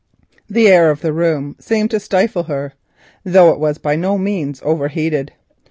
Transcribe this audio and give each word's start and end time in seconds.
The 0.49 0.67
air 0.67 0.89
of 0.89 1.01
the 1.01 1.13
room 1.13 1.55
seemed 1.59 1.91
to 1.91 1.99
stifle 1.99 2.41
her, 2.45 2.73
though 3.23 3.49
it 3.51 3.59
was 3.59 3.77
by 3.77 3.95
no 3.95 4.17
means 4.17 4.59
overheated. 4.63 5.33